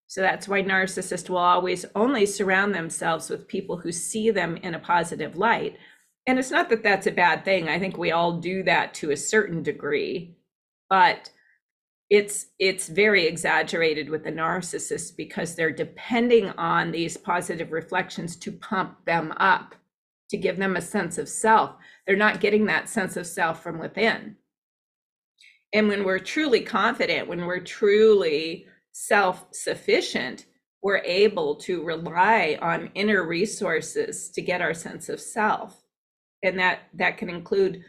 So 0.08 0.22
that's 0.22 0.48
why 0.48 0.62
narcissists 0.62 1.30
will 1.30 1.38
always 1.38 1.86
only 1.96 2.26
surround 2.26 2.74
themselves 2.74 3.30
with 3.30 3.48
people 3.48 3.78
who 3.78 3.92
see 3.92 4.30
them 4.32 4.58
in 4.58 4.74
a 4.74 4.80
positive 4.80 5.36
light. 5.38 5.78
And 6.28 6.38
it's 6.38 6.52
not 6.52 6.70
that 6.70 6.84
that's 6.84 7.08
a 7.08 7.12
bad 7.12 7.44
thing. 7.44 7.70
I 7.70 7.80
think 7.80 7.98
we 7.98 8.12
all 8.12 8.40
do 8.40 8.64
that 8.64 8.94
to 8.96 9.12
a 9.12 9.18
certain 9.18 9.64
degree. 9.64 10.36
But 10.90 11.32
it's 12.10 12.48
it's 12.60 12.90
very 12.90 13.26
exaggerated 13.26 14.10
with 14.10 14.26
the 14.26 14.32
narcissist 14.32 15.16
because 15.16 15.56
they're 15.56 15.72
depending 15.72 16.50
on 16.52 16.92
these 16.92 17.16
positive 17.16 17.72
reflections 17.72 18.36
to 18.36 18.52
pump 18.52 19.06
them 19.06 19.34
up 19.38 19.76
to 20.32 20.38
give 20.38 20.58
them 20.58 20.76
a 20.76 20.82
sense 20.82 21.18
of 21.18 21.30
self. 21.30 21.76
They're 22.08 22.16
not 22.16 22.40
getting 22.40 22.66
that 22.66 22.90
sense 22.90 23.16
of 23.18 23.28
self 23.28 23.62
from 23.62 23.78
within. 23.78 24.38
And 25.74 25.88
when 25.88 26.04
we're 26.04 26.20
truly 26.20 26.62
confident 26.62 27.28
when 27.28 27.46
we're 27.46 27.60
truly 27.60 28.66
self-sufficient 28.94 30.46
we're 30.84 30.98
able 30.98 31.56
to 31.56 31.84
rely 31.84 32.58
on 32.60 32.90
inner 32.96 33.26
resources 33.26 34.30
to 34.32 34.42
get 34.42 34.62
our 34.62 34.74
sense 34.74 35.10
of 35.10 35.22
self. 35.22 35.84
And 36.44 36.58
that 36.58 36.80
that 36.96 37.18
can 37.18 37.30
include 37.30 37.84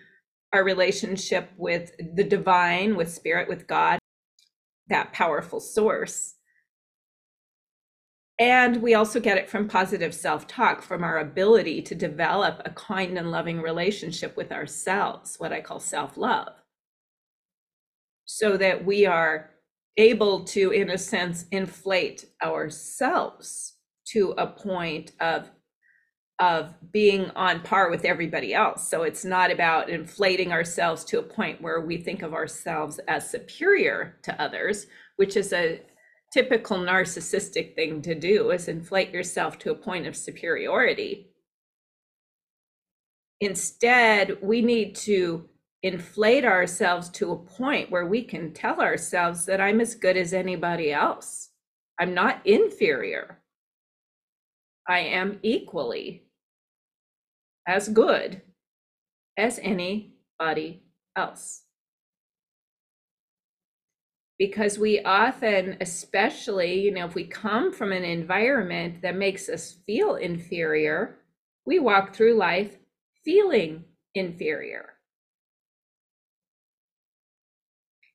our 0.52 0.62
relationship 0.62 1.50
with 1.56 1.92
the 2.14 2.24
divine 2.24 2.96
with 2.96 3.10
spirit 3.10 3.48
with 3.48 3.66
god 3.66 3.98
that 4.88 5.12
powerful 5.12 5.60
source 5.60 6.34
and 8.42 8.82
we 8.82 8.94
also 8.94 9.20
get 9.20 9.38
it 9.38 9.48
from 9.48 9.68
positive 9.68 10.12
self-talk 10.12 10.82
from 10.82 11.04
our 11.04 11.20
ability 11.20 11.80
to 11.80 11.94
develop 11.94 12.60
a 12.64 12.70
kind 12.70 13.16
and 13.16 13.30
loving 13.30 13.60
relationship 13.60 14.36
with 14.36 14.50
ourselves 14.50 15.36
what 15.38 15.52
i 15.52 15.60
call 15.60 15.78
self-love 15.78 16.52
so 18.24 18.56
that 18.56 18.84
we 18.84 19.06
are 19.06 19.50
able 19.96 20.42
to 20.42 20.72
in 20.72 20.90
a 20.90 20.98
sense 20.98 21.44
inflate 21.52 22.26
ourselves 22.42 23.74
to 24.06 24.32
a 24.32 24.46
point 24.46 25.12
of 25.20 25.48
of 26.38 26.74
being 26.90 27.30
on 27.36 27.60
par 27.60 27.88
with 27.88 28.04
everybody 28.04 28.52
else. 28.52 28.88
So 28.88 29.04
it's 29.04 29.24
not 29.24 29.52
about 29.52 29.88
inflating 29.88 30.50
ourselves 30.50 31.04
to 31.04 31.20
a 31.20 31.22
point 31.22 31.62
where 31.62 31.80
we 31.80 31.98
think 31.98 32.22
of 32.22 32.34
ourselves 32.34 32.98
as 33.06 33.30
superior 33.30 34.18
to 34.22 34.42
others, 34.42 34.86
which 35.16 35.36
is 35.36 35.52
a 35.52 35.80
typical 36.32 36.78
narcissistic 36.78 37.74
thing 37.74 38.00
to 38.02 38.14
do 38.14 38.50
is 38.50 38.68
inflate 38.68 39.10
yourself 39.10 39.58
to 39.58 39.70
a 39.70 39.74
point 39.74 40.06
of 40.06 40.16
superiority. 40.16 41.28
Instead, 43.40 44.38
we 44.40 44.62
need 44.62 44.94
to 44.94 45.48
inflate 45.82 46.44
ourselves 46.44 47.08
to 47.10 47.32
a 47.32 47.36
point 47.36 47.90
where 47.90 48.06
we 48.06 48.22
can 48.22 48.52
tell 48.52 48.80
ourselves 48.80 49.44
that 49.46 49.60
I'm 49.60 49.80
as 49.80 49.94
good 49.94 50.16
as 50.16 50.32
anybody 50.32 50.92
else. 50.92 51.50
I'm 52.00 52.14
not 52.14 52.46
inferior. 52.46 53.40
I 54.88 55.00
am 55.00 55.38
equally 55.42 56.24
as 57.66 57.88
good 57.88 58.42
as 59.36 59.58
anybody 59.60 60.84
else. 61.16 61.62
Because 64.42 64.76
we 64.76 65.00
often, 65.02 65.76
especially, 65.80 66.80
you 66.80 66.90
know, 66.90 67.06
if 67.06 67.14
we 67.14 67.24
come 67.24 67.72
from 67.72 67.92
an 67.92 68.02
environment 68.02 69.00
that 69.02 69.14
makes 69.14 69.48
us 69.48 69.76
feel 69.86 70.16
inferior, 70.16 71.18
we 71.64 71.78
walk 71.78 72.12
through 72.12 72.34
life 72.34 72.76
feeling 73.24 73.84
inferior. 74.16 74.94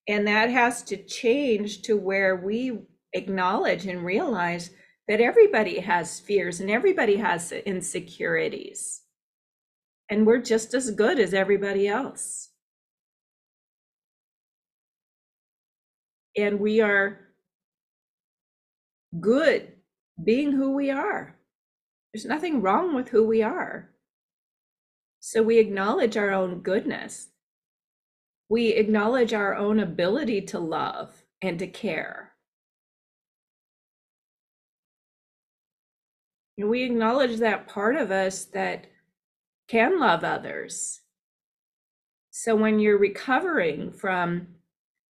And 0.05 0.27
that 0.27 0.49
has 0.49 0.83
to 0.83 0.97
change 0.97 1.83
to 1.83 1.95
where 1.95 2.35
we 2.35 2.79
acknowledge 3.13 3.85
and 3.85 4.03
realize 4.03 4.71
that 5.07 5.21
everybody 5.21 5.79
has 5.79 6.19
fears 6.19 6.59
and 6.59 6.69
everybody 6.69 7.15
has 7.15 7.53
insecurities 7.53 9.03
and 10.09 10.27
we're 10.27 10.39
just 10.39 10.73
as 10.73 10.91
good 10.91 11.19
as 11.19 11.33
everybody 11.33 11.87
else. 11.87 12.49
And 16.37 16.59
we 16.59 16.81
are 16.81 17.19
good 19.19 19.73
being 20.23 20.51
who 20.51 20.71
we 20.71 20.91
are. 20.91 21.35
There's 22.13 22.25
nothing 22.25 22.61
wrong 22.61 22.95
with 22.95 23.09
who 23.09 23.25
we 23.25 23.41
are. 23.41 23.89
So 25.19 25.41
we 25.41 25.57
acknowledge 25.57 26.15
our 26.15 26.31
own 26.31 26.59
goodness. 26.61 27.29
We 28.49 28.69
acknowledge 28.69 29.33
our 29.33 29.55
own 29.55 29.79
ability 29.79 30.41
to 30.43 30.59
love 30.59 31.25
and 31.41 31.59
to 31.59 31.67
care. 31.67 32.33
And 36.57 36.69
we 36.69 36.83
acknowledge 36.83 37.37
that 37.37 37.67
part 37.67 37.95
of 37.97 38.09
us 38.09 38.45
that 38.45 38.87
can 39.67 39.99
love 39.99 40.23
others. 40.23 41.01
So 42.31 42.55
when 42.55 42.79
you're 42.79 42.97
recovering 42.97 43.91
from 43.91 44.47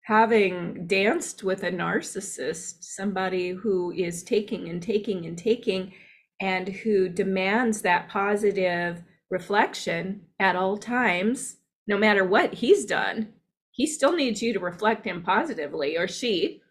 having 0.08 0.88
danced 0.88 1.44
with 1.44 1.64
a 1.64 1.70
narcissist, 1.70 2.82
somebody 2.82 3.50
who 3.50 3.92
is 3.92 4.24
taking 4.24 4.70
and 4.70 4.82
taking 4.82 5.26
and 5.26 5.38
taking, 5.38 5.92
and 6.40 6.70
who 6.70 7.10
demands 7.10 7.82
that 7.82 8.08
positive 8.08 9.04
reflection 9.30 10.22
at 10.40 10.56
all 10.56 10.78
times, 10.78 11.58
no 11.88 11.98
matter 11.98 12.24
what 12.24 12.54
he's 12.54 12.86
done, 12.86 13.28
he 13.72 13.86
still 13.86 14.16
needs 14.16 14.42
you 14.42 14.54
to 14.54 14.62
reflect 14.62 15.04
him 15.04 15.22
positively, 15.22 15.98
or 15.98 16.08
she 16.08 16.62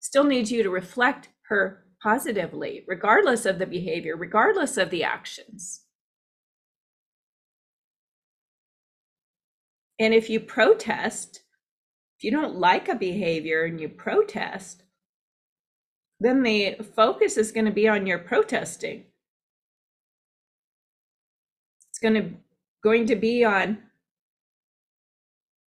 still 0.00 0.24
needs 0.24 0.50
you 0.50 0.62
to 0.62 0.70
reflect 0.70 1.28
her 1.50 1.84
positively, 2.02 2.82
regardless 2.88 3.44
of 3.44 3.58
the 3.58 3.66
behavior, 3.66 4.16
regardless 4.16 4.78
of 4.78 4.88
the 4.88 5.04
actions. 5.04 5.82
And 9.98 10.14
if 10.14 10.30
you 10.30 10.40
protest, 10.40 11.42
if 12.20 12.24
you 12.24 12.30
don't 12.30 12.56
like 12.56 12.90
a 12.90 12.94
behavior 12.94 13.64
and 13.64 13.80
you 13.80 13.88
protest, 13.88 14.82
then 16.20 16.42
the 16.42 16.76
focus 16.94 17.38
is 17.38 17.50
going 17.50 17.64
to 17.64 17.70
be 17.70 17.88
on 17.88 18.06
your 18.06 18.18
protesting. 18.18 19.04
It's 21.88 21.98
going 21.98 22.12
to 22.12 22.30
going 22.84 23.06
to 23.06 23.16
be 23.16 23.42
on 23.42 23.78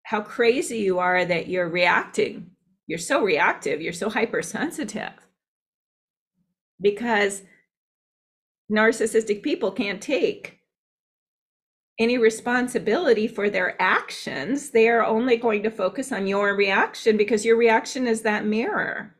how 0.03 0.21
crazy 0.21 0.77
you 0.77 0.99
are 0.99 1.25
that 1.25 1.47
you're 1.47 1.67
reacting. 1.67 2.51
You're 2.85 2.99
so 2.99 3.23
reactive, 3.23 3.81
you're 3.81 3.91
so 3.91 4.11
hypersensitive. 4.11 5.13
Because 6.79 7.41
narcissistic 8.71 9.41
people 9.41 9.71
can't 9.71 10.03
take 10.03 10.59
any 11.99 12.17
responsibility 12.17 13.27
for 13.27 13.49
their 13.49 13.79
actions. 13.81 14.71
They 14.71 14.89
are 14.89 15.05
only 15.05 15.37
going 15.37 15.63
to 15.63 15.71
focus 15.71 16.11
on 16.11 16.27
your 16.27 16.55
reaction 16.55 17.17
because 17.17 17.45
your 17.45 17.57
reaction 17.57 18.07
is 18.07 18.21
that 18.21 18.45
mirror. 18.45 19.15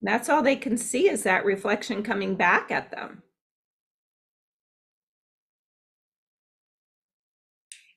That's 0.00 0.28
all 0.28 0.42
they 0.42 0.56
can 0.56 0.76
see 0.76 1.08
is 1.08 1.24
that 1.24 1.44
reflection 1.44 2.02
coming 2.02 2.36
back 2.36 2.70
at 2.70 2.90
them. 2.90 3.22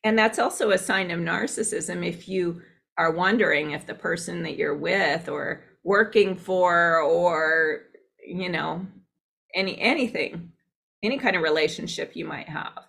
And 0.04 0.18
that's 0.18 0.40
also 0.40 0.72
a 0.72 0.78
sign 0.78 1.12
of 1.12 1.20
narcissism 1.20 2.06
if 2.06 2.28
you 2.28 2.62
are 2.98 3.12
wondering 3.12 3.72
if 3.72 3.86
the 3.86 3.94
person 3.94 4.44
that 4.44 4.58
you're 4.58 4.78
with 4.78 5.30
or 5.30 5.64
working 5.84 6.36
for 6.36 7.00
or 7.02 7.84
you 8.26 8.50
know 8.50 8.86
any 9.56 9.80
anything 9.80 10.52
any 11.04 11.18
kind 11.18 11.36
of 11.36 11.42
relationship 11.42 12.16
you 12.16 12.26
might 12.26 12.50
have. 12.50 12.86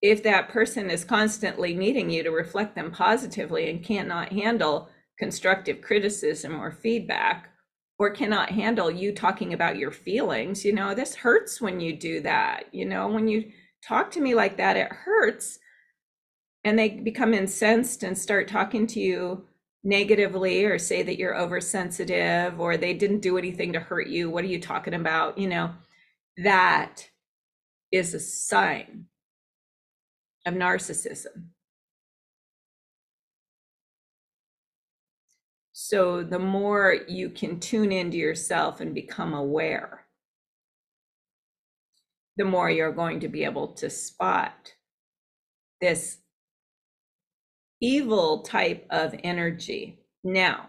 If 0.00 0.22
that 0.22 0.48
person 0.48 0.90
is 0.90 1.04
constantly 1.04 1.74
needing 1.74 2.08
you 2.10 2.22
to 2.22 2.30
reflect 2.30 2.74
them 2.74 2.92
positively 2.92 3.68
and 3.68 3.82
cannot 3.82 4.32
handle 4.32 4.90
constructive 5.18 5.80
criticism 5.80 6.60
or 6.60 6.70
feedback, 6.70 7.48
or 7.98 8.10
cannot 8.10 8.50
handle 8.50 8.90
you 8.90 9.12
talking 9.12 9.52
about 9.52 9.76
your 9.76 9.90
feelings, 9.90 10.64
you 10.64 10.72
know, 10.72 10.94
this 10.94 11.16
hurts 11.16 11.60
when 11.60 11.80
you 11.80 11.92
do 11.92 12.20
that. 12.20 12.66
You 12.72 12.84
know, 12.84 13.08
when 13.08 13.26
you 13.26 13.50
talk 13.82 14.10
to 14.12 14.20
me 14.20 14.34
like 14.34 14.56
that, 14.56 14.76
it 14.76 14.92
hurts. 14.92 15.58
And 16.64 16.78
they 16.78 16.90
become 16.90 17.34
incensed 17.34 18.04
and 18.04 18.16
start 18.16 18.46
talking 18.46 18.86
to 18.88 19.00
you 19.00 19.46
negatively 19.84 20.64
or 20.64 20.78
say 20.78 21.02
that 21.02 21.18
you're 21.18 21.38
oversensitive 21.38 22.60
or 22.60 22.76
they 22.76 22.94
didn't 22.94 23.20
do 23.20 23.38
anything 23.38 23.72
to 23.72 23.80
hurt 23.80 24.08
you. 24.08 24.30
What 24.30 24.44
are 24.44 24.48
you 24.48 24.60
talking 24.60 24.94
about? 24.94 25.38
You 25.38 25.48
know, 25.48 25.70
that 26.38 27.08
is 27.92 28.14
a 28.14 28.20
sign 28.20 29.06
of 30.46 30.54
narcissism. 30.54 31.50
So 35.72 36.22
the 36.22 36.38
more 36.38 36.96
you 37.08 37.30
can 37.30 37.60
tune 37.60 37.92
into 37.92 38.18
yourself 38.18 38.80
and 38.80 38.94
become 38.94 39.32
aware, 39.32 40.04
the 42.36 42.44
more 42.44 42.68
you're 42.70 42.92
going 42.92 43.20
to 43.20 43.28
be 43.28 43.44
able 43.44 43.68
to 43.74 43.88
spot 43.88 44.74
this 45.80 46.18
evil 47.80 48.42
type 48.42 48.86
of 48.90 49.14
energy. 49.22 49.98
Now, 50.24 50.68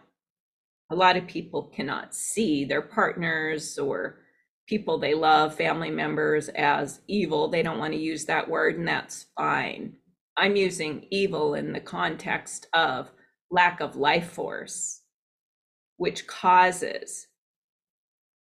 a 0.91 0.95
lot 0.95 1.17
of 1.17 1.27
people 1.27 1.71
cannot 1.75 2.15
see 2.15 2.65
their 2.65 2.81
partners 2.81 3.77
or 3.77 4.19
people 4.67 4.99
they 4.99 5.13
love, 5.13 5.55
family 5.55 5.89
members, 5.89 6.49
as 6.49 7.01
evil. 7.07 7.47
They 7.47 7.63
don't 7.63 7.79
want 7.79 7.93
to 7.93 7.99
use 7.99 8.25
that 8.25 8.49
word, 8.49 8.77
and 8.77 8.87
that's 8.87 9.25
fine. 9.35 9.93
I'm 10.37 10.55
using 10.55 11.07
evil 11.09 11.55
in 11.55 11.73
the 11.73 11.79
context 11.79 12.67
of 12.73 13.11
lack 13.51 13.81
of 13.81 13.95
life 13.95 14.31
force, 14.31 15.01
which 15.97 16.27
causes 16.27 17.27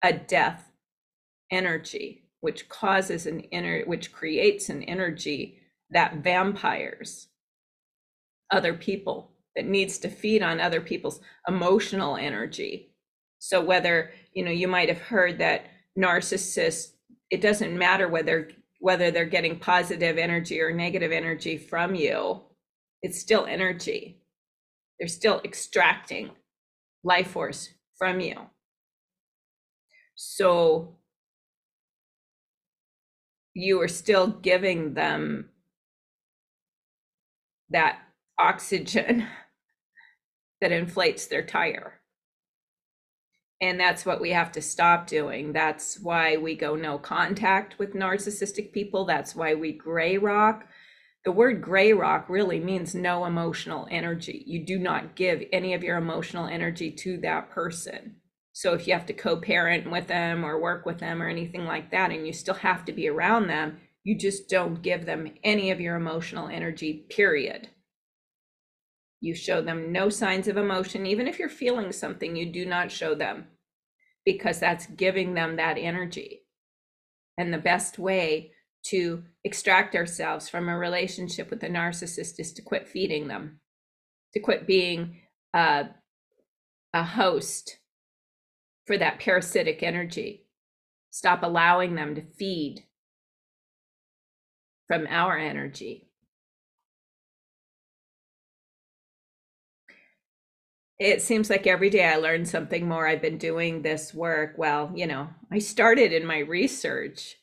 a 0.02 0.12
death 0.12 0.72
energy, 1.50 2.24
which 2.40 2.68
causes 2.68 3.26
an 3.26 3.40
inner, 3.40 3.84
which 3.86 4.12
creates 4.12 4.68
an 4.68 4.82
energy 4.82 5.60
that 5.90 6.16
vampires 6.16 7.28
other 8.50 8.74
people 8.74 9.32
that 9.54 9.66
needs 9.66 9.98
to 9.98 10.08
feed 10.08 10.42
on 10.42 10.60
other 10.60 10.80
people's 10.80 11.20
emotional 11.48 12.16
energy. 12.16 12.92
So 13.38 13.62
whether 13.62 14.12
you 14.32 14.44
know 14.44 14.50
you 14.50 14.68
might 14.68 14.88
have 14.88 15.00
heard 15.00 15.38
that 15.38 15.66
narcissists 15.98 16.92
it 17.30 17.40
doesn't 17.40 17.76
matter 17.76 18.08
whether 18.08 18.50
whether 18.80 19.10
they're 19.10 19.24
getting 19.24 19.58
positive 19.58 20.18
energy 20.18 20.60
or 20.60 20.72
negative 20.72 21.10
energy 21.10 21.56
from 21.56 21.94
you 21.94 22.42
it's 23.02 23.20
still 23.20 23.46
energy. 23.46 24.20
They're 24.98 25.08
still 25.08 25.40
extracting 25.44 26.30
life 27.04 27.28
force 27.30 27.68
from 27.96 28.20
you. 28.20 28.34
So 30.16 30.96
you 33.54 33.80
are 33.80 33.88
still 33.88 34.26
giving 34.26 34.94
them 34.94 35.50
that 37.70 38.00
oxygen 38.38 39.26
that 40.60 40.72
inflates 40.72 41.26
their 41.26 41.44
tire. 41.44 42.00
And 43.60 43.80
that's 43.80 44.04
what 44.04 44.20
we 44.20 44.30
have 44.30 44.52
to 44.52 44.60
stop 44.60 45.06
doing. 45.06 45.52
That's 45.52 45.98
why 45.98 46.36
we 46.36 46.54
go 46.54 46.76
no 46.76 46.98
contact 46.98 47.78
with 47.78 47.94
narcissistic 47.94 48.72
people. 48.72 49.06
That's 49.06 49.34
why 49.34 49.54
we 49.54 49.72
gray 49.72 50.18
rock. 50.18 50.66
The 51.24 51.32
word 51.32 51.62
gray 51.62 51.92
rock 51.92 52.28
really 52.28 52.60
means 52.60 52.94
no 52.94 53.24
emotional 53.24 53.88
energy. 53.90 54.44
You 54.46 54.64
do 54.64 54.78
not 54.78 55.16
give 55.16 55.42
any 55.52 55.72
of 55.72 55.82
your 55.82 55.96
emotional 55.96 56.46
energy 56.46 56.90
to 56.92 57.18
that 57.18 57.50
person. 57.50 58.16
So 58.52 58.74
if 58.74 58.86
you 58.86 58.92
have 58.92 59.06
to 59.06 59.12
co 59.12 59.36
parent 59.38 59.90
with 59.90 60.06
them 60.06 60.44
or 60.44 60.60
work 60.60 60.86
with 60.86 60.98
them 60.98 61.22
or 61.22 61.28
anything 61.28 61.64
like 61.64 61.90
that, 61.90 62.10
and 62.10 62.26
you 62.26 62.32
still 62.32 62.54
have 62.54 62.84
to 62.84 62.92
be 62.92 63.08
around 63.08 63.48
them, 63.48 63.78
you 64.04 64.16
just 64.16 64.48
don't 64.48 64.82
give 64.82 65.04
them 65.04 65.28
any 65.42 65.70
of 65.70 65.80
your 65.80 65.96
emotional 65.96 66.48
energy, 66.48 67.06
period. 67.10 67.68
You 69.20 69.34
show 69.34 69.62
them 69.62 69.92
no 69.92 70.08
signs 70.08 70.48
of 70.48 70.56
emotion. 70.56 71.06
Even 71.06 71.26
if 71.26 71.38
you're 71.38 71.48
feeling 71.48 71.92
something, 71.92 72.36
you 72.36 72.46
do 72.52 72.66
not 72.66 72.92
show 72.92 73.14
them 73.14 73.46
because 74.24 74.58
that's 74.58 74.86
giving 74.86 75.34
them 75.34 75.56
that 75.56 75.78
energy. 75.78 76.42
And 77.38 77.52
the 77.52 77.58
best 77.58 77.98
way 77.98 78.52
to 78.86 79.24
extract 79.44 79.94
ourselves 79.94 80.48
from 80.48 80.68
a 80.68 80.78
relationship 80.78 81.50
with 81.50 81.62
a 81.62 81.68
narcissist 81.68 82.38
is 82.38 82.52
to 82.52 82.62
quit 82.62 82.88
feeding 82.88 83.28
them, 83.28 83.60
to 84.34 84.40
quit 84.40 84.66
being 84.66 85.20
a, 85.54 85.86
a 86.92 87.02
host 87.02 87.78
for 88.86 88.96
that 88.98 89.18
parasitic 89.18 89.82
energy. 89.82 90.46
Stop 91.10 91.42
allowing 91.42 91.94
them 91.94 92.14
to 92.14 92.22
feed 92.22 92.84
from 94.86 95.06
our 95.08 95.36
energy. 95.36 96.05
It 100.98 101.20
seems 101.20 101.50
like 101.50 101.66
every 101.66 101.90
day 101.90 102.04
I 102.04 102.16
learn 102.16 102.46
something 102.46 102.88
more. 102.88 103.06
I've 103.06 103.20
been 103.20 103.38
doing 103.38 103.82
this 103.82 104.14
work. 104.14 104.54
Well, 104.56 104.90
you 104.94 105.06
know, 105.06 105.28
I 105.50 105.58
started 105.58 106.12
in 106.12 106.26
my 106.26 106.38
research 106.38 107.36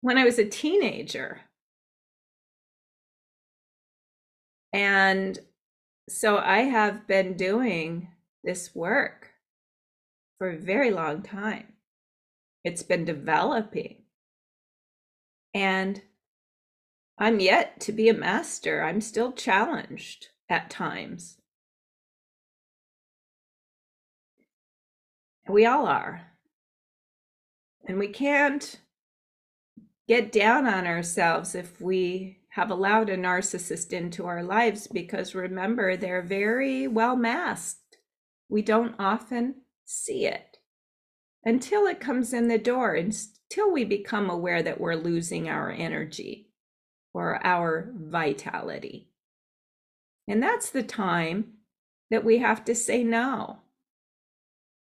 when 0.00 0.16
I 0.16 0.24
was 0.24 0.38
a 0.38 0.48
teenager. 0.48 1.42
And 4.72 5.38
so 6.08 6.38
I 6.38 6.60
have 6.60 7.06
been 7.06 7.36
doing 7.36 8.08
this 8.42 8.74
work 8.74 9.30
for 10.38 10.50
a 10.50 10.58
very 10.58 10.90
long 10.90 11.22
time. 11.22 11.74
It's 12.64 12.82
been 12.82 13.04
developing. 13.04 14.04
And 15.52 16.02
I'm 17.18 17.40
yet 17.40 17.80
to 17.80 17.92
be 17.92 18.08
a 18.08 18.14
master. 18.14 18.82
I'm 18.82 19.02
still 19.02 19.32
challenged 19.32 20.28
at 20.48 20.70
times. 20.70 21.39
We 25.50 25.66
all 25.66 25.86
are. 25.86 26.22
And 27.86 27.98
we 27.98 28.08
can't 28.08 28.80
get 30.06 30.30
down 30.30 30.66
on 30.66 30.86
ourselves 30.86 31.54
if 31.56 31.80
we 31.80 32.38
have 32.50 32.70
allowed 32.70 33.08
a 33.08 33.16
narcissist 33.16 33.92
into 33.92 34.26
our 34.26 34.44
lives 34.44 34.86
because 34.86 35.34
remember, 35.34 35.96
they're 35.96 36.22
very 36.22 36.86
well 36.86 37.16
masked. 37.16 37.98
We 38.48 38.62
don't 38.62 38.94
often 38.98 39.62
see 39.84 40.26
it 40.26 40.58
until 41.44 41.86
it 41.86 42.00
comes 42.00 42.32
in 42.32 42.48
the 42.48 42.58
door, 42.58 42.94
until 42.94 43.72
we 43.72 43.84
become 43.84 44.30
aware 44.30 44.62
that 44.62 44.80
we're 44.80 44.94
losing 44.94 45.48
our 45.48 45.70
energy 45.70 46.50
or 47.12 47.44
our 47.44 47.92
vitality. 47.96 49.08
And 50.28 50.40
that's 50.40 50.70
the 50.70 50.84
time 50.84 51.54
that 52.10 52.24
we 52.24 52.38
have 52.38 52.64
to 52.66 52.74
say 52.74 53.02
no 53.02 53.60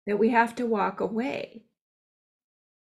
that 0.08 0.18
we 0.18 0.30
have 0.30 0.56
to 0.56 0.66
walk 0.66 1.02
away. 1.02 1.64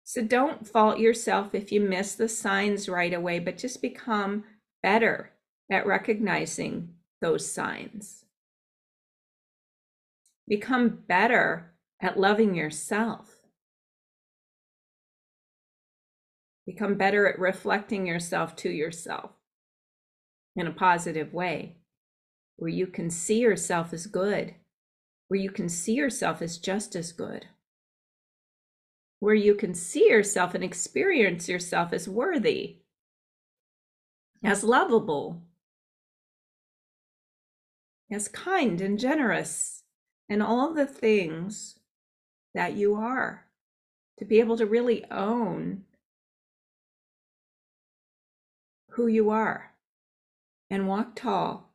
So 0.04 0.22
don't 0.22 0.66
fault 0.66 0.98
yourself 0.98 1.54
if 1.54 1.70
you 1.70 1.80
miss 1.82 2.14
the 2.14 2.28
signs 2.28 2.88
right 2.88 3.12
away, 3.12 3.40
but 3.40 3.58
just 3.58 3.82
become 3.82 4.44
better 4.82 5.32
at 5.70 5.86
recognizing 5.86 6.94
those 7.20 7.52
signs. 7.52 8.24
Become 10.46 11.00
better 11.06 11.74
at 12.00 12.18
loving 12.18 12.54
yourself. 12.54 13.34
Become 16.64 16.94
better 16.94 17.26
at 17.26 17.38
reflecting 17.38 18.06
yourself 18.06 18.54
to 18.56 18.70
yourself 18.70 19.32
in 20.56 20.66
a 20.66 20.72
positive 20.72 21.34
way, 21.34 21.76
where 22.56 22.70
you 22.70 22.86
can 22.86 23.10
see 23.10 23.40
yourself 23.40 23.92
as 23.92 24.06
good 24.06 24.54
where 25.28 25.38
you 25.38 25.50
can 25.50 25.68
see 25.68 25.94
yourself 25.94 26.42
as 26.42 26.58
just 26.58 26.96
as 26.96 27.12
good, 27.12 27.46
where 29.20 29.34
you 29.34 29.54
can 29.54 29.74
see 29.74 30.08
yourself 30.08 30.54
and 30.54 30.64
experience 30.64 31.48
yourself 31.48 31.92
as 31.92 32.08
worthy, 32.08 32.78
as 34.42 34.64
lovable, 34.64 35.42
as 38.10 38.26
kind 38.28 38.80
and 38.80 38.98
generous, 38.98 39.82
and 40.30 40.42
all 40.42 40.72
the 40.72 40.86
things 40.86 41.78
that 42.54 42.74
you 42.74 42.94
are, 42.94 43.46
to 44.18 44.24
be 44.24 44.40
able 44.40 44.56
to 44.56 44.66
really 44.66 45.04
own 45.10 45.84
who 48.92 49.06
you 49.06 49.30
are 49.30 49.74
and 50.70 50.88
walk 50.88 51.14
tall 51.14 51.74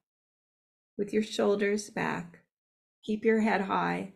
with 0.98 1.14
your 1.14 1.24
shoulders 1.24 1.90
back 1.90 2.43
Keep 3.04 3.26
your 3.26 3.42
head 3.42 3.62
high 3.62 4.14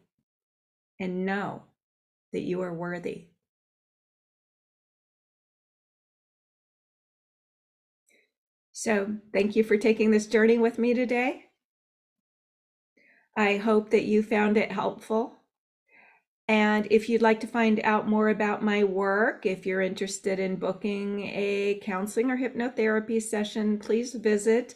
and 1.00 1.26
know 1.26 1.63
that 2.34 2.41
you 2.41 2.62
are 2.62 2.73
worthy. 2.73 3.28
So, 8.71 9.17
thank 9.34 9.56
you 9.56 9.63
for 9.63 9.76
taking 9.76 10.12
this 10.12 10.28
journey 10.28 10.58
with 10.58 10.78
me 10.78 10.93
today. 10.93 11.45
I 13.36 13.58
hope 13.58 13.89
that 13.89 14.06
you 14.06 14.23
found 14.23 14.56
it 14.58 14.71
helpful. 14.71 15.38
And 16.47 16.88
if 16.89 17.10
you'd 17.10 17.21
like 17.21 17.39
to 17.41 17.47
find 17.47 17.82
out 17.84 18.08
more 18.08 18.30
about 18.30 18.63
my 18.63 18.84
work, 18.84 19.45
if 19.45 19.65
you're 19.65 19.82
interested 19.82 20.39
in 20.39 20.56
booking 20.56 21.23
a 21.26 21.80
counseling 21.84 22.32
or 22.32 22.38
hypnotherapy 22.38 23.21
session, 23.21 23.78
please 23.78 24.13
visit 24.13 24.76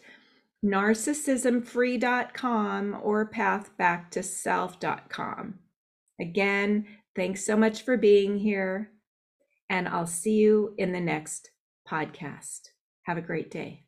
narcissismfree.com 0.63 2.99
or 3.01 3.29
pathbacktoself.com. 3.29 5.59
Again, 6.19 6.87
thanks 7.15 7.45
so 7.45 7.55
much 7.57 7.83
for 7.83 7.97
being 7.97 8.37
here, 8.37 8.91
and 9.69 9.87
I'll 9.87 10.07
see 10.07 10.33
you 10.33 10.75
in 10.77 10.91
the 10.91 10.99
next 10.99 11.49
podcast. 11.89 12.69
Have 13.03 13.17
a 13.17 13.21
great 13.21 13.49
day. 13.49 13.85